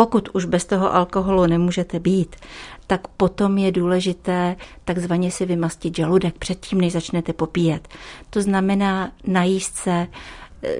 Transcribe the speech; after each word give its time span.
Pokud 0.00 0.28
už 0.32 0.44
bez 0.44 0.64
toho 0.64 0.94
alkoholu 0.94 1.46
nemůžete 1.46 1.98
být, 2.00 2.36
tak 2.86 3.08
potom 3.08 3.58
je 3.58 3.72
důležité 3.72 4.56
takzvaně 4.84 5.30
si 5.30 5.46
vymastit 5.46 5.96
žaludek 5.96 6.38
předtím, 6.38 6.80
než 6.80 6.92
začnete 6.92 7.32
popíjet. 7.32 7.88
To 8.30 8.42
znamená 8.42 9.12
najíst 9.26 9.76
se 9.76 10.06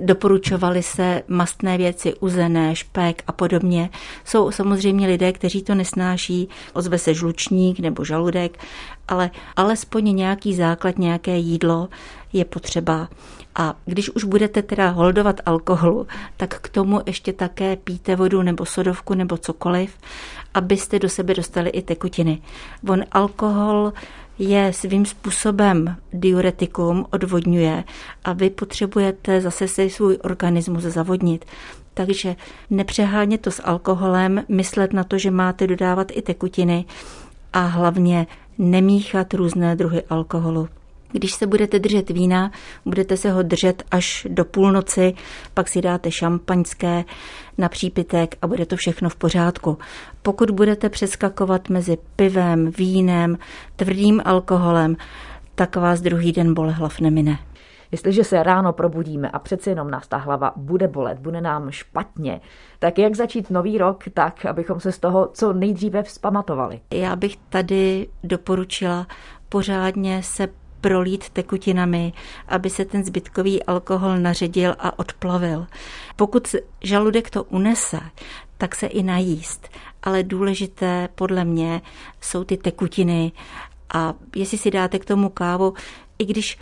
doporučovaly 0.00 0.82
se 0.82 1.22
mastné 1.28 1.78
věci, 1.78 2.14
uzené, 2.14 2.76
špek 2.76 3.22
a 3.26 3.32
podobně. 3.32 3.90
Jsou 4.24 4.50
samozřejmě 4.50 5.06
lidé, 5.06 5.32
kteří 5.32 5.62
to 5.62 5.74
nesnáší, 5.74 6.48
ozve 6.72 6.98
se 6.98 7.14
žlučník 7.14 7.80
nebo 7.80 8.04
žaludek, 8.04 8.58
ale 9.08 9.30
alespoň 9.56 10.16
nějaký 10.16 10.54
základ, 10.54 10.98
nějaké 10.98 11.36
jídlo 11.36 11.88
je 12.32 12.44
potřeba. 12.44 13.08
A 13.54 13.74
když 13.84 14.10
už 14.10 14.24
budete 14.24 14.62
teda 14.62 14.88
holdovat 14.88 15.40
alkoholu, 15.46 16.06
tak 16.36 16.60
k 16.60 16.68
tomu 16.68 17.00
ještě 17.06 17.32
také 17.32 17.76
píte 17.76 18.16
vodu 18.16 18.42
nebo 18.42 18.64
sodovku 18.66 19.14
nebo 19.14 19.36
cokoliv, 19.36 19.98
abyste 20.54 20.98
do 20.98 21.08
sebe 21.08 21.34
dostali 21.34 21.70
i 21.70 21.82
tekutiny. 21.82 22.42
On 22.88 23.04
alkohol 23.12 23.92
je 24.40 24.72
svým 24.72 25.06
způsobem 25.06 25.96
diuretikum, 26.12 27.06
odvodňuje 27.10 27.84
a 28.24 28.32
vy 28.32 28.50
potřebujete 28.50 29.40
zase 29.40 29.68
se 29.68 29.90
svůj 29.90 30.18
organismus 30.22 30.82
zavodnit. 30.82 31.44
Takže 31.94 32.36
nepřehánět 32.70 33.40
to 33.40 33.50
s 33.50 33.62
alkoholem, 33.62 34.44
myslet 34.48 34.92
na 34.92 35.04
to, 35.04 35.18
že 35.18 35.30
máte 35.30 35.66
dodávat 35.66 36.08
i 36.10 36.22
tekutiny 36.22 36.84
a 37.52 37.60
hlavně 37.60 38.26
nemíchat 38.58 39.34
různé 39.34 39.76
druhy 39.76 40.02
alkoholu. 40.10 40.68
Když 41.12 41.32
se 41.32 41.46
budete 41.46 41.78
držet 41.78 42.10
vína, 42.10 42.50
budete 42.84 43.16
se 43.16 43.30
ho 43.30 43.42
držet 43.42 43.82
až 43.90 44.26
do 44.30 44.44
půlnoci, 44.44 45.14
pak 45.54 45.68
si 45.68 45.82
dáte 45.82 46.10
šampaňské 46.10 47.04
na 47.58 47.68
přípitek 47.68 48.36
a 48.42 48.46
bude 48.46 48.66
to 48.66 48.76
všechno 48.76 49.08
v 49.08 49.16
pořádku. 49.16 49.78
Pokud 50.22 50.50
budete 50.50 50.88
přeskakovat 50.88 51.68
mezi 51.68 51.98
pivem, 52.16 52.70
vínem, 52.78 53.38
tvrdým 53.76 54.22
alkoholem, 54.24 54.96
tak 55.54 55.76
vás 55.76 56.00
druhý 56.00 56.32
den 56.32 56.54
bolehlav 56.54 57.00
nemine. 57.00 57.38
Jestliže 57.92 58.24
se 58.24 58.42
ráno 58.42 58.72
probudíme 58.72 59.30
a 59.30 59.38
přeci 59.38 59.70
jenom 59.70 59.90
nás 59.90 60.08
ta 60.08 60.16
hlava 60.16 60.52
bude 60.56 60.88
bolet, 60.88 61.18
bude 61.18 61.40
nám 61.40 61.70
špatně, 61.70 62.40
tak 62.78 62.98
jak 62.98 63.16
začít 63.16 63.50
nový 63.50 63.78
rok 63.78 64.04
tak, 64.14 64.46
abychom 64.46 64.80
se 64.80 64.92
z 64.92 64.98
toho 64.98 65.30
co 65.32 65.52
nejdříve 65.52 66.02
vzpamatovali? 66.02 66.80
Já 66.94 67.16
bych 67.16 67.36
tady 67.36 68.08
doporučila 68.24 69.06
pořádně 69.48 70.22
se 70.22 70.48
prolít 70.80 71.30
tekutinami, 71.30 72.12
aby 72.48 72.70
se 72.70 72.84
ten 72.84 73.04
zbytkový 73.04 73.62
alkohol 73.62 74.18
naředil 74.18 74.74
a 74.78 74.98
odplavil. 74.98 75.66
Pokud 76.16 76.54
žaludek 76.82 77.30
to 77.30 77.44
unese, 77.44 78.00
tak 78.58 78.74
se 78.74 78.86
i 78.86 79.02
najíst. 79.02 79.68
Ale 80.02 80.22
důležité 80.22 81.08
podle 81.14 81.44
mě 81.44 81.82
jsou 82.20 82.44
ty 82.44 82.56
tekutiny 82.56 83.32
a 83.94 84.14
jestli 84.36 84.58
si 84.58 84.70
dáte 84.70 84.98
k 84.98 85.04
tomu 85.04 85.28
kávu, 85.28 85.74
i 86.18 86.24
když 86.24 86.58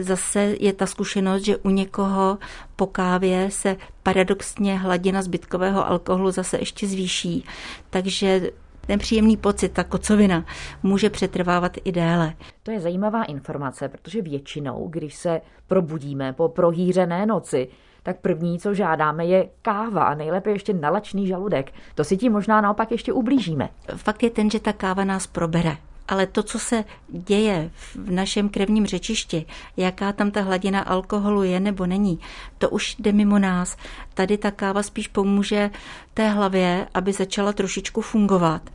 zase 0.00 0.56
je 0.60 0.72
ta 0.72 0.86
zkušenost, 0.86 1.44
že 1.44 1.56
u 1.56 1.70
někoho 1.70 2.38
po 2.76 2.86
kávě 2.86 3.50
se 3.50 3.76
paradoxně 4.02 4.78
hladina 4.78 5.22
zbytkového 5.22 5.88
alkoholu 5.88 6.30
zase 6.30 6.58
ještě 6.58 6.86
zvýší. 6.86 7.44
Takže 7.90 8.50
ten 8.86 8.98
příjemný 8.98 9.36
pocit, 9.36 9.68
ta 9.68 9.84
kocovina, 9.84 10.44
může 10.82 11.10
přetrvávat 11.10 11.76
i 11.84 11.92
déle. 11.92 12.34
To 12.62 12.70
je 12.70 12.80
zajímavá 12.80 13.24
informace, 13.24 13.88
protože 13.88 14.22
většinou, 14.22 14.88
když 14.90 15.14
se 15.14 15.40
probudíme 15.68 16.32
po 16.32 16.48
prohýřené 16.48 17.26
noci, 17.26 17.68
tak 18.02 18.20
první, 18.20 18.58
co 18.58 18.74
žádáme, 18.74 19.26
je 19.26 19.48
káva 19.62 20.04
a 20.04 20.14
nejlépe 20.14 20.50
ještě 20.50 20.72
nalačný 20.72 21.26
žaludek. 21.26 21.72
To 21.94 22.04
si 22.04 22.16
tím 22.16 22.32
možná 22.32 22.60
naopak 22.60 22.90
ještě 22.90 23.12
ublížíme. 23.12 23.68
Fakt 23.96 24.22
je 24.22 24.30
ten, 24.30 24.50
že 24.50 24.60
ta 24.60 24.72
káva 24.72 25.04
nás 25.04 25.26
probere 25.26 25.76
ale 26.08 26.26
to, 26.26 26.42
co 26.42 26.58
se 26.58 26.84
děje 27.08 27.70
v 27.74 28.10
našem 28.10 28.48
krevním 28.48 28.86
řečišti, 28.86 29.46
jaká 29.76 30.12
tam 30.12 30.30
ta 30.30 30.40
hladina 30.40 30.80
alkoholu 30.80 31.42
je 31.42 31.60
nebo 31.60 31.86
není, 31.86 32.18
to 32.58 32.70
už 32.70 32.96
jde 32.98 33.12
mimo 33.12 33.38
nás. 33.38 33.76
Tady 34.14 34.38
ta 34.38 34.50
káva 34.50 34.82
spíš 34.82 35.08
pomůže 35.08 35.70
té 36.14 36.28
hlavě, 36.28 36.86
aby 36.94 37.12
začala 37.12 37.52
trošičku 37.52 38.00
fungovat. 38.00 38.70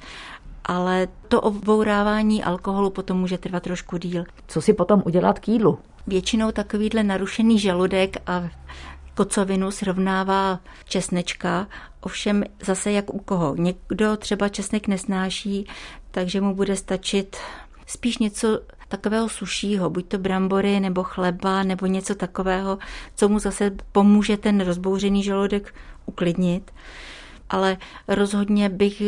Ale 0.65 1.07
to 1.27 1.41
obvourávání 1.41 2.43
alkoholu 2.43 2.89
potom 2.89 3.19
může 3.19 3.37
trvat 3.37 3.63
trošku 3.63 3.97
díl. 3.97 4.23
Co 4.47 4.61
si 4.61 4.73
potom 4.73 5.03
udělat 5.05 5.39
k 5.39 5.47
jídlu? 5.47 5.79
Většinou 6.07 6.51
takovýhle 6.51 7.03
narušený 7.03 7.59
žaludek 7.59 8.17
a 8.25 8.49
kocovinu 9.19 9.71
srovnává 9.71 10.59
česnečka, 10.85 11.67
ovšem 12.01 12.43
zase 12.63 12.91
jak 12.91 13.13
u 13.13 13.19
koho. 13.19 13.55
Někdo 13.55 14.17
třeba 14.17 14.49
česnek 14.49 14.87
nesnáší, 14.87 15.67
takže 16.11 16.41
mu 16.41 16.55
bude 16.55 16.75
stačit 16.75 17.37
spíš 17.85 18.17
něco 18.17 18.59
takového 18.87 19.29
sušího, 19.29 19.89
buď 19.89 20.07
to 20.07 20.17
brambory 20.17 20.79
nebo 20.79 21.03
chleba 21.03 21.63
nebo 21.63 21.85
něco 21.85 22.15
takového, 22.15 22.77
co 23.15 23.29
mu 23.29 23.39
zase 23.39 23.71
pomůže 23.91 24.37
ten 24.37 24.61
rozbouřený 24.61 25.23
žaludek 25.23 25.75
uklidnit. 26.05 26.71
Ale 27.49 27.77
rozhodně 28.07 28.69
bych 28.69 29.01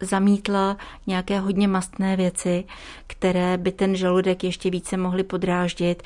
zamítla 0.00 0.76
nějaké 1.06 1.40
hodně 1.40 1.68
mastné 1.68 2.16
věci, 2.16 2.64
které 3.06 3.58
by 3.58 3.72
ten 3.72 3.96
žaludek 3.96 4.44
ještě 4.44 4.70
více 4.70 4.96
mohly 4.96 5.24
podráždit. 5.24 6.02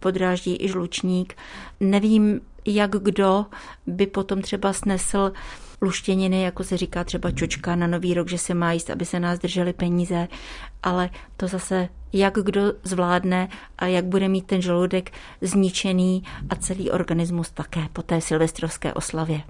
Podráždí 0.00 0.56
i 0.64 0.68
žlučník. 0.68 1.36
Nevím, 1.80 2.40
jak 2.68 2.90
kdo 2.90 3.46
by 3.86 4.06
potom 4.06 4.42
třeba 4.42 4.72
snesl 4.72 5.32
luštěniny, 5.82 6.42
jako 6.42 6.64
se 6.64 6.76
říká 6.76 7.04
třeba 7.04 7.30
čočka 7.30 7.76
na 7.76 7.86
nový 7.86 8.14
rok, 8.14 8.28
že 8.28 8.38
se 8.38 8.54
má 8.54 8.72
jíst, 8.72 8.90
aby 8.90 9.04
se 9.04 9.20
nás 9.20 9.38
drželi 9.38 9.72
peníze, 9.72 10.28
ale 10.82 11.10
to 11.36 11.48
zase 11.48 11.88
jak 12.12 12.34
kdo 12.34 12.72
zvládne 12.84 13.48
a 13.78 13.86
jak 13.86 14.04
bude 14.04 14.28
mít 14.28 14.46
ten 14.46 14.62
žaludek 14.62 15.10
zničený 15.40 16.22
a 16.50 16.56
celý 16.56 16.90
organismus 16.90 17.50
také 17.50 17.80
po 17.92 18.02
té 18.02 18.20
silvestrovské 18.20 18.94
oslavě. 18.94 19.42